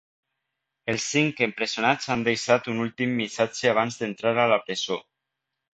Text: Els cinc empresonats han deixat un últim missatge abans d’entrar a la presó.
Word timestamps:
Els 0.93 1.03
cinc 1.15 1.43
empresonats 1.47 2.09
han 2.15 2.25
deixat 2.29 2.73
un 2.75 2.83
últim 2.89 3.15
missatge 3.21 3.73
abans 3.75 4.01
d’entrar 4.03 4.37
a 4.47 4.53
la 4.57 4.63
presó. 4.67 5.01